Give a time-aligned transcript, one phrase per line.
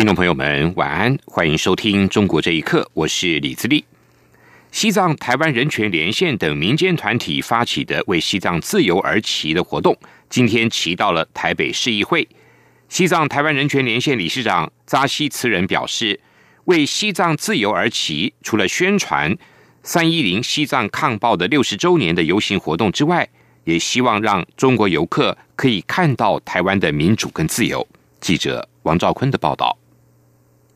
[0.00, 3.84] 听众朋友们，晚安，欢迎收听《中国这一刻》，我是李自立。
[4.72, 9.94] 西藏台湾人权连线等民间团体发起的为西藏自由而骑的活动，
[10.30, 12.26] 今天骑到了台北市议会。
[12.88, 16.18] 西藏台湾人权连线理事长扎西慈仁表示，
[16.64, 19.36] 为西藏自由而骑，除了宣传
[19.82, 23.28] 三一零西藏抗暴的六十周年的游行活动之外，
[23.64, 27.86] 也希望让中国游客可以看到台湾的民主跟自由。
[28.18, 29.76] 记者王兆坤的报道。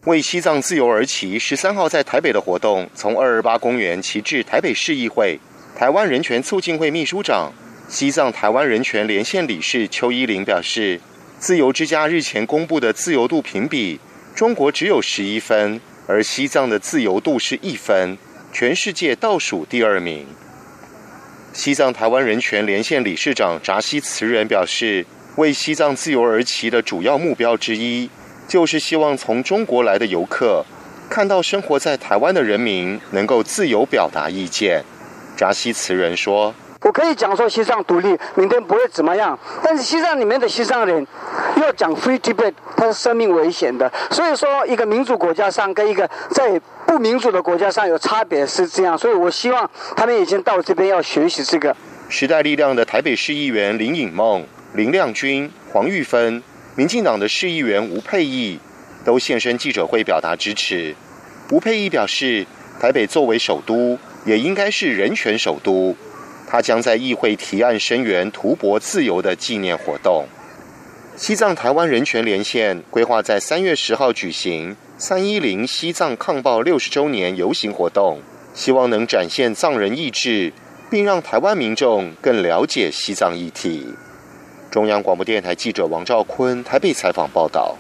[0.05, 5.41] 为西藏自由而骑，十三号在台北的活动，从二二八公园骑至台北市议会。
[5.75, 7.51] 台湾人权促进会秘书长、
[7.89, 11.01] 西藏台湾人权连线理事邱依玲表示，
[11.39, 13.99] 自由之家日前公布的自由度评比，
[14.35, 18.19] 中国只有十一分，而西藏的自由度是一分，
[18.53, 20.27] 全世界倒数第二名。
[21.55, 28.11] 西藏台湾人权连线理事长扎西慈仁表示，为西藏自由而骑的主要目标之一。
[28.47, 30.65] 就是希望从中国来的游客
[31.09, 34.83] 看到生活在台湾的人民能够自由表达意见。
[35.37, 39.37] 扎西慈人说：“我可以讲说西藏独立，明天不会怎么样。
[39.63, 41.05] 但是西藏里面的西藏人
[41.57, 43.91] 要讲 free Tibet，他是生命危险的。
[44.11, 48.97] 所以说，一个民主国家上跟一个在不民主的国家上有差别是这样。
[48.97, 51.75] 所以我希望他们已经到这边要学习这个。”
[52.09, 56.43] 时代力量的台北市议员林颖梦、林亮君、黄玉芬。
[56.77, 58.59] 民进党的市议员吴佩义
[59.05, 60.97] 都现身记者会表达支持。
[61.51, 62.47] 吴佩义表示，
[62.81, 63.97] 台北作为首都，
[64.27, 65.97] 也应该是人权首都。
[66.49, 70.27] 他将在议会提案声援图博自由的纪念活动。
[71.17, 78.21] 西藏台湾人权连线规划在三月十号举行三一零西藏抗暴六十周年游行活动，
[78.53, 80.53] 希望能展现藏人意志，
[80.91, 83.87] 并让台湾民众更了解西藏议题。
[84.75, 87.77] 中央广播电台记者王兆坤台北采访报道：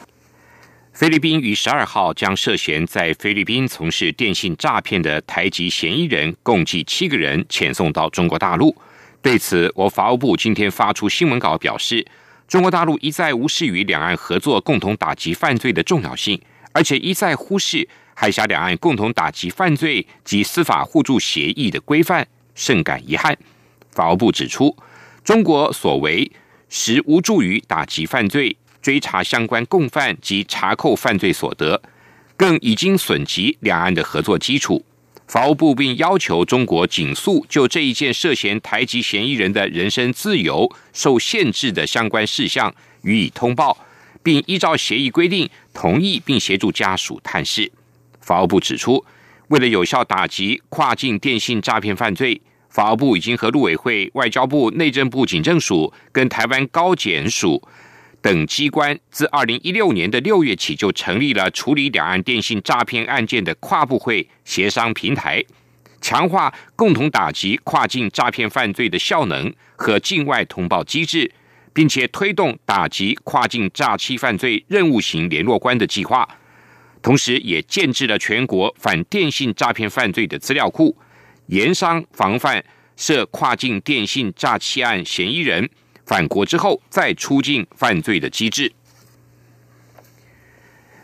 [0.93, 8.73] 菲律宾于十二号将涉嫌在菲律宾从事电信诈骗的台籍嫌疑人共计七个人遣送到中国大陆。
[9.21, 12.07] 对此，我法务部今天发出新闻稿表示，
[12.47, 16.41] 中国大陆一再无视与两岸合作共同打击犯罪的重要性，
[16.71, 23.37] 而且一再忽视海峡两岸共同打击犯罪及司法互助协议的规范，甚感遗憾。
[23.91, 24.77] 法务部指出，
[25.25, 26.31] 中国所为。
[26.77, 31.81] 实无助于打击犯罪、追查相关共犯及查扣犯罪所得，
[32.37, 34.85] 更已经损及两岸的合作基础。
[35.29, 43.79] 法务部并要求中国紧速就这一件涉嫌台籍嫌疑人的人身自由受限制的相关事项予以通报，
[44.25, 47.71] 并依照协议规定同意并协助家属探视。
[48.21, 49.05] 法务部指出，
[49.47, 52.43] 为了有效打击跨境电信诈骗犯罪。
[52.75, 57.63] 法务部已经和陆委会、外交部、内政部警政署跟台湾高检署
[58.21, 65.41] 等机关，自二零一六年的六月起，就成立了处理两岸电信诈骗案件的跨部会协商平台，
[66.01, 71.31] 强化共同打击跨境诈骗犯罪的效能和境外通报机制，
[71.73, 76.29] 并且推动打击跨境诈欺犯罪任务型联络官的计划，
[77.01, 80.97] 同时也建制了全国反电信诈骗犯罪的资料库。
[81.47, 82.65] 严商防范
[82.97, 85.69] 涉跨境电信诈欺案嫌疑人
[86.07, 88.73] 返国之后再出境犯罪的机制。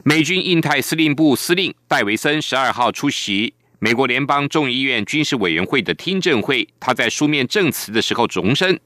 [0.02, 8.78] 美军印太司令部司令戴维森十二号出席美国联邦众议院军事委员会的听证会，他在书面证词的时候重申，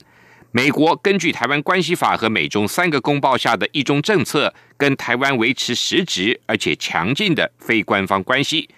[0.50, 8.68] 美国根据《台湾关系法》和美中三个公报下的一中政策，跟台湾维持实质而且强劲的非官方关系。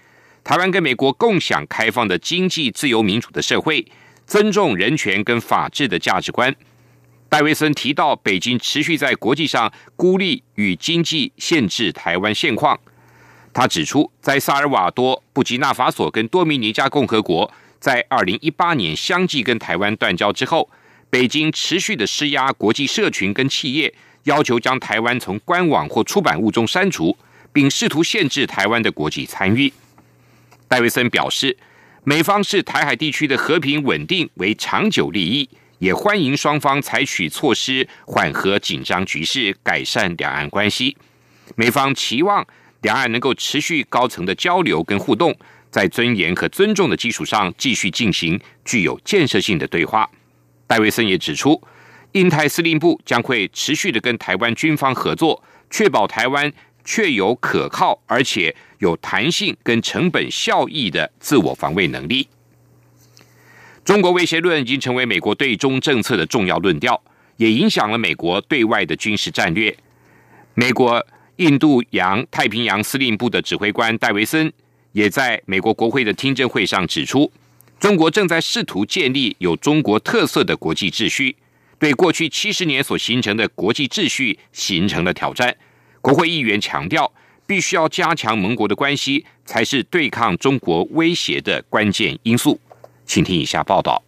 [0.47, 3.85] 台湾跟美国共享开放的经济、自由民主的社会，
[4.29, 6.55] 尊重人权跟法治的价值观。
[7.29, 12.79] 戴维森提到，北京持续在国际上孤立与经济限制台湾现况。
[13.53, 20.71] 他指出，在萨尔瓦多、布吉纳法索跟多米尼加共和国在二零一八年相继跟台湾断交之后，
[21.11, 23.93] 北京持续的施压国际社群跟企业，
[24.23, 27.19] 要求将台湾从官网或出版物中删除，
[27.53, 29.73] 并试图限制台湾的国际参与。
[30.69, 31.57] 戴维森表示，
[32.05, 35.49] 美方视台海地区的和平稳定为长久利益，
[35.79, 40.97] 也欢迎双方采取措施缓和紧张局势，改善两岸关系。
[41.55, 42.45] 美方期望
[42.83, 45.37] 两岸能够持续高层的交流跟互动，
[45.71, 50.11] 在尊严和尊重的基础上继续进行具有建设性的对话。
[50.67, 51.63] 戴维森也指出，
[52.13, 55.41] 印太司令部将会持续的跟台湾军方合作，
[55.71, 56.53] 确保台湾
[56.87, 62.27] 确有可靠而且有弹性跟成本效益的自我防卫能力。
[63.85, 67.03] 中国威胁论已经成为美国对中政策的重要论调，
[67.37, 69.77] 也影响了美国对外的军事战略。
[70.55, 71.05] 美国
[71.37, 74.51] 印度洋太平洋司令部的指挥官戴维森
[74.93, 77.31] 也在美国国会的听证会上指出，
[77.79, 81.37] 中国正在试图建立有中国特色的国际秩序，
[81.79, 85.57] 对过去七十年所形成的国际秩序形成了挑战。
[86.07, 87.11] 国会议员强调，
[87.49, 92.61] 必须要加强盟国的关系，才是对抗中国威胁的关键因素。
[93.05, 94.01] 请听以下报道。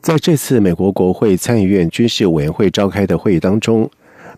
[0.00, 3.88] 在这次美国国会参议院军事委员会召开的会议当中，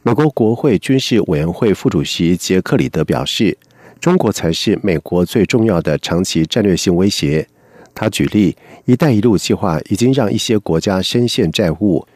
[0.02, 3.56] 美国国会军事委员会副主席杰克里德表示，
[3.98, 7.48] 中国才是美国最重要的长期战略性威胁。
[7.94, 8.54] 他举例
[8.84, 12.06] ，“一带一路”计划已经让一些国家深陷债务，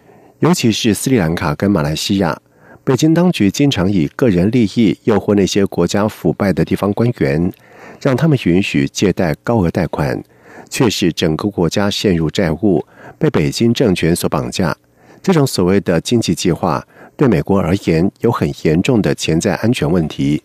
[0.40, 2.38] 尤其是斯里兰卡跟马来西亚。
[2.84, 7.52] 北京当局经常以个人利益诱惑那些国家腐败的地方官员，
[8.00, 10.23] 让他们允许借贷高额贷款。
[10.69, 12.82] 却使整个国家陷入债务，
[13.19, 14.75] 被北京政权所绑架。
[15.23, 16.82] 这种所谓的经济计划，
[17.14, 20.43] 对美国而言有很严重的潜在安全问题。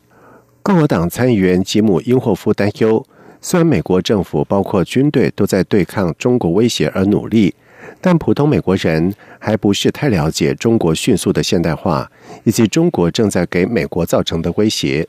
[0.62, 3.06] 共和党参议员吉姆·英霍夫担忧，
[3.40, 7.56] 虽然美国政府包括军队都在对抗中国威胁而努力，
[8.00, 12.10] 但普通美国人还不是太了解中国迅速的现代化，
[12.44, 15.08] 以及中国正在给美国造成的威胁。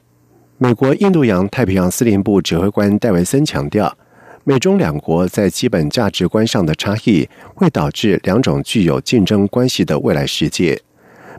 [0.59, 3.97] 美国印度洋太平洋司令部指挥官戴维森强调。
[4.45, 10.81] 美中两国在基本价值观上的差异，会导致两种具有竞争关系的未来世界。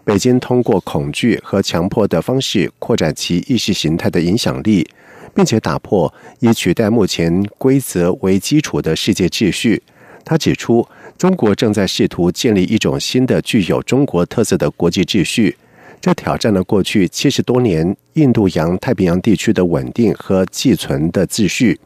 [0.06, 4.88] 北京通过恐惧和强迫的方式扩展其意识形态的影响力，
[5.34, 9.82] 并且打破以取代目前规则为基础的世界秩序。
[10.24, 10.88] 他指出，
[11.20, 15.58] 中国正在试图建立一种新的具有中国特色的国际秩序，
[16.00, 21.78] 这挑战了过去七十多年印度洋太平洋地区的稳定和寄存的秩序。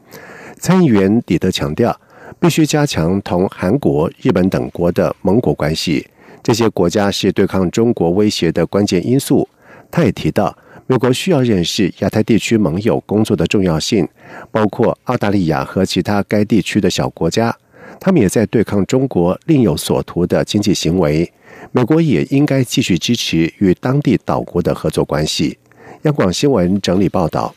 [0.60, 2.00] 参议员李德强调，
[2.38, 6.06] 必须加强同韩国、日本等国的盟国关系，
[6.40, 9.48] 这些国家是对抗中国威胁的关键因素。
[9.90, 14.06] 他也提到，美国需要认识亚太地区盟友工作的重要性，
[14.52, 17.56] 包括澳大利亚和其他该地区的小国家，
[18.00, 21.32] 他们也在对抗中国另有所图的经济行为。
[21.72, 25.58] 美国也应该继续支持与当地岛国的合作关系。
[26.02, 27.54] 央广新闻整理报道。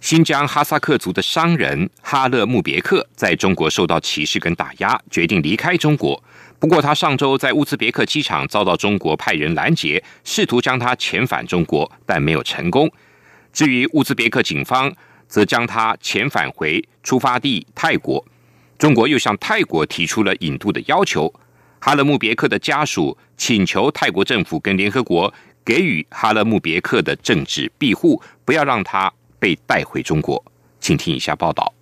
[0.00, 6.22] 新疆哈萨克族的商人哈勒穆别克在中国受到歧视跟打压，决定离开中国。
[6.60, 12.90] 不过，他上周在乌兹别克机场遭到中国派人拦截，试图将他遣返中国，但没有成功。
[13.52, 14.92] 至于乌兹别克警方，
[15.28, 18.24] 则将他遣返回出发地泰国。
[18.78, 21.32] 中国又向泰国提出了引渡的要求。
[21.80, 25.32] 哈勒穆别克的家属请求泰国政府跟联合国
[25.64, 29.12] 给予哈勒穆别克的政治庇护，不要让他。
[29.40, 30.44] 被带回中国，
[30.80, 31.72] 请听以下报道。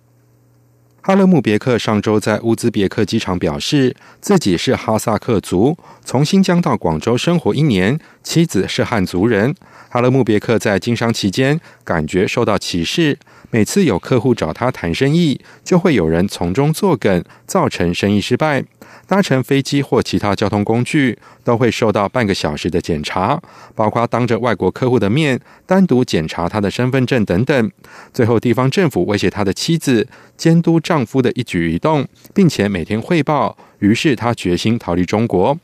[1.07, 9.55] 哈勒木别克上周在乌兹别克机场表示，自己是哈萨克族，从新疆到广州生活一年，妻子是汉族人。
[9.87, 13.17] 哈勒木别克在经商期间感觉受到歧视，
[13.51, 18.65] 每次有客户找他谈生意，就会有人从中作梗，造成生意失败。
[19.07, 23.41] 搭乘飞机或其他交通工具都会受到半个小时的检查，
[23.73, 27.71] 包括当着外国客户的面单独检查他的身份证等等。
[28.13, 33.57] 最后，地方政府威胁他的妻子监督丈夫的一举一动，并且每天汇报。
[33.79, 35.57] 于是他决心逃离中国。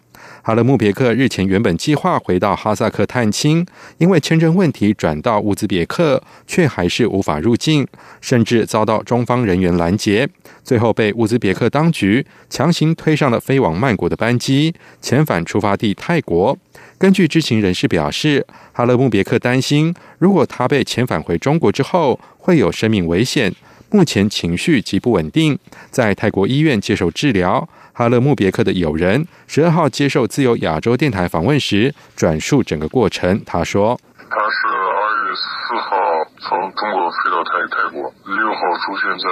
[0.46, 3.66] 哈勒穆别克日前原本计划回到哈萨克探亲，
[3.98, 7.88] 因为签证问题转到乌兹别克，却还是无法入境，
[8.20, 10.28] 甚至遭到中方人员拦截，
[10.62, 16.58] 最后被乌兹别克当局强行推上了飞往曼谷的班机，遣返出发地泰国。
[16.98, 23.54] 根据知情人士表示，哈勒穆别克担心，如果他被遣返回中国之后，会有生命危险。
[23.94, 25.60] 目前情绪极不稳定，
[25.92, 27.70] 在泰国医院接受治疗。
[27.94, 33.40] 哈勒穆别克的友人十二号接受自由亚洲电台访问时，转述整个过程。
[33.46, 35.94] 他说：“他是二月四号
[36.42, 39.30] 从中国飞到泰泰国，六号出现在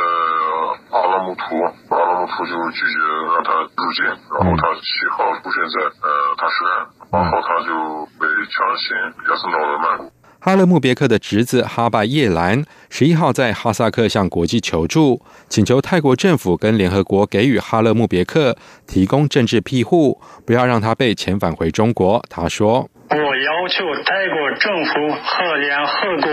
[0.93, 1.57] 阿拉木图，
[1.89, 3.01] 阿拉木图就拒绝
[3.33, 6.61] 让他入境，然后他七号出现在呃塔什
[7.09, 8.93] 干，然后他就被强行
[9.25, 18.57] 押送到了曼谷。”哈勒穆别克的侄子哈拜叶兰十一号在哈萨克向国际求助，请求泰国政府跟联合国给予哈勒穆别克
[18.87, 22.19] 提供政治庇护，不要让他被遣返回中国。
[22.27, 24.93] 他说：“我要求泰国政府
[25.23, 25.93] 和联合
[26.23, 26.31] 国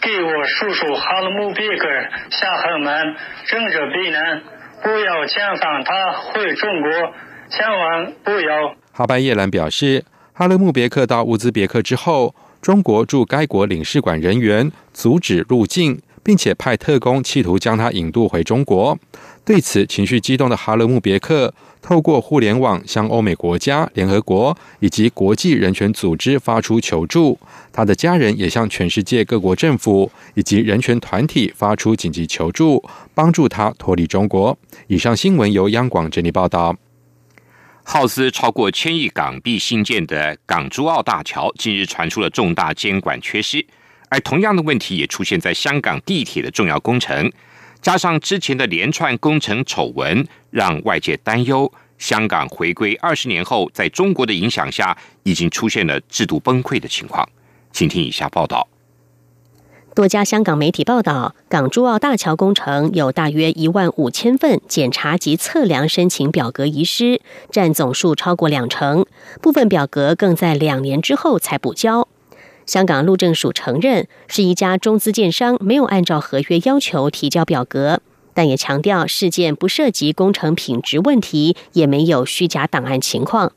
[0.00, 1.84] 给我叔叔哈勒姆别克
[2.30, 3.14] 下河门，
[3.46, 4.40] 政治避难，
[4.82, 6.90] 不要遣返他回中国，
[7.50, 8.74] 千万不要。
[8.94, 10.02] 哈拜叶兰表示，
[10.32, 16.00] 哈勒姆别克到乌兹别克之后，中国驻该国领事馆人员阻止入境。
[16.22, 18.96] 并且派特工企图将他引渡回中国。
[19.42, 27.38] 对此，情绪激动的哈勒穆别克透过互联网向欧美国家、联合国以及国际人权组织发出求助。
[27.72, 34.56] 他的家人也向全世界各国政府以及人权团体发出紧急求助，帮助他脱离中国。
[34.88, 36.76] 以上新闻由央广整理报道。
[37.82, 43.64] 耗资超过千亿港币新建的港珠澳大桥，近日传出了重大监管缺失。
[44.08, 47.30] 而同样的问题也出现在香港地铁的重要工程，
[47.80, 57.28] 加上之前的连串工程丑闻，让外界担忧香港回归二十年后，在中国的影响下，已经出现了制度崩溃的情况。
[57.72, 58.66] 请听以下报道。
[60.00, 69.04] 多家香港媒体报道，港珠澳大桥工程有大约一万五千份检查及测量申请表格遗失，占总数超过两成，
[69.42, 72.08] 部分表格更在两年之后才补交。
[72.64, 78.00] 香港路政署承认是一家中资建商没有按照合约要求提交表格，
[78.32, 83.52] 但也强调事件不涉及工程品质问题，也没有虚假档案情况。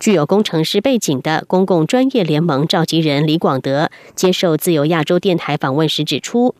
[0.00, 6.54] 具有工程师背景的公共专业联盟召集人李广德接受自由亚洲电台访问时指出，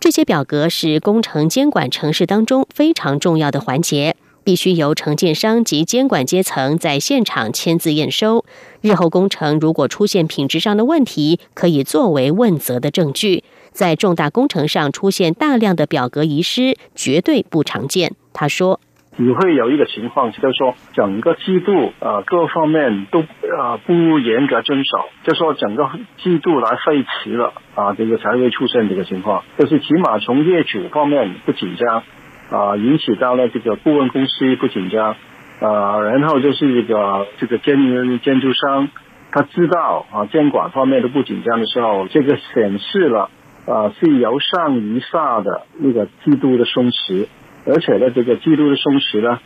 [0.00, 4.16] 这些表格是工程监管程序当中非常重要的环节。
[4.42, 8.44] 必须由承建商及监管阶层在现场签字验收。
[8.80, 13.42] 日后工程如果出现品质上的问题，可以作为问责的证据。
[13.72, 18.14] 在重大工程上出现大量的表格遗失，绝对不常见。
[18.32, 18.78] 他说
[19.16, 29.42] ：“你会有一个情况，就是说整个季度呃各方面都呃不严格遵守，就说整个季度来废弛了啊，这个才会出现这个情况。
[29.58, 32.02] 就是起码从业主方面不紧张。”
[32.48, 35.16] 啊，引起到了这个顾问公司不紧张，
[35.58, 38.88] 啊，然后就是这个这个建建筑商，
[39.32, 43.30] 他知道啊监管方面都不紧张的时候，这个显示了
[43.66, 47.26] 啊是由上而下的那个季度的松弛，
[47.66, 49.38] 而且呢这个记录的松弛呢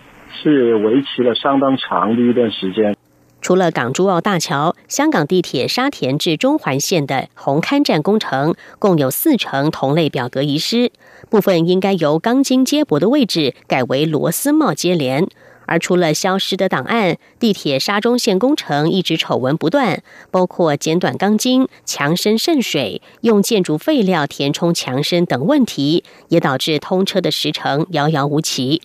[0.43, 2.95] 是维持了相当长的一段时间。
[3.43, 10.93] 除了港珠澳大桥，香港地铁沙田至中环线的红磡站工程，共有四成同类表格遗失，
[11.31, 15.27] 部分应该由钢筋接驳的位置改为螺丝帽接连。
[15.71, 28.83] 而除了消失的档案，地铁沙中线工程一直丑闻不断，包括剪短钢筋、墙身渗水、用建筑废料填充墙身等问题，也导致通车的时程遥遥无期。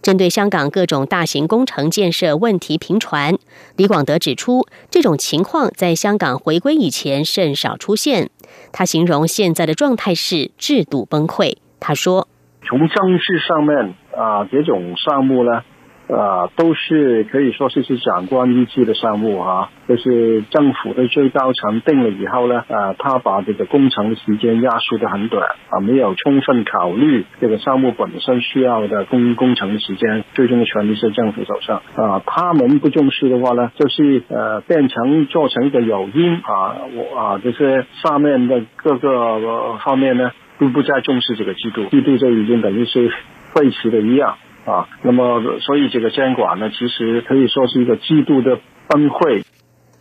[0.00, 3.36] 针对香港各种大型工程建设问题频传，
[3.74, 8.30] 李广德指出，这种情况在香港回归以前甚少出现。
[8.70, 11.56] 他形容现在的状态是制度崩溃。
[11.80, 12.28] 他说
[12.62, 15.62] ：“从政治上面啊，这种项目呢。”
[16.08, 43.10] 啊，都是可以说是是长官意志的项目啊，就是政府的最高层定了以后呢，啊，他把这个工程时间压缩的很短啊，没有充分考虑这个项目本身需要的工工程时间，最终的权利是政府手上啊，他们不重视的话呢，就是呃变成做成一个诱因啊，我啊就是上面的各个方面呢都不再重视这个制度，制度就已经等于是
[43.54, 44.36] 废弃的一样。
[44.66, 48.58] 啊，那么所以这个监管呢，其实可以说是一个制度的
[48.88, 49.44] 崩溃。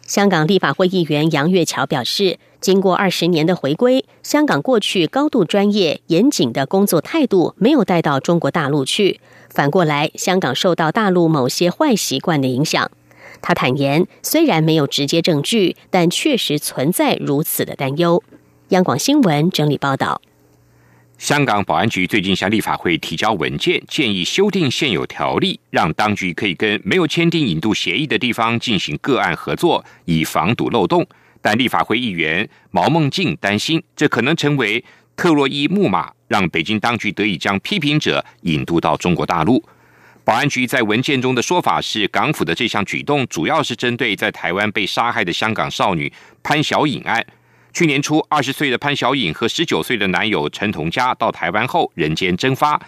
[0.02, 9.20] 香港立法会议员杨月桥表示，经过二十年的回归，香港过去高度专业、严谨的工作态度没有带到中国大陆去，
[9.50, 12.90] 反过来，香港受到大陆某些坏习惯的影响。
[13.42, 18.24] 他坦言，虽然没有直接证据，但确实存在如此的担忧。
[18.70, 20.22] 央广新闻整理报道。
[21.18, 31.08] 香港保安局最近向立法会提交文件，建议修订现有条例，让当局可以跟没有签订引渡协议的地方进行个案合作，以防堵漏洞。
[31.42, 34.84] 但立法会议员毛孟静担心，这可能成为
[35.16, 39.64] 特洛伊木马，让北京当局得以将批评者引渡到中国大陆。
[40.24, 46.12] 保安局在文件中的说法是，港府的这项举动主要是针对在台湾被杀害的香港少女
[46.44, 47.26] 潘小颖案。
[47.76, 52.82] 去年初，二十岁的潘小颖和十九岁的男友陈同佳到台湾后，人间蒸发。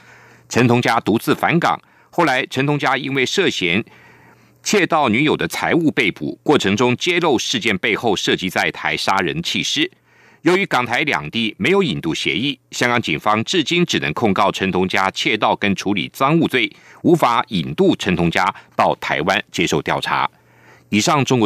[0.47, 1.77] 陈同佳独自返港，
[2.09, 3.83] 后来陈同佳因为涉嫌
[4.63, 9.91] 窃盗女友的财物被捕，过程中揭露事件背后涉及在台杀人弃尸。
[10.43, 20.29] 由于港台两地没有引渡协议，香港警方至今只能控告陈同佳窃盗跟处理赃物罪，无法引渡陈同佳到台湾接受调查。
[20.87, 21.45] 以上，中国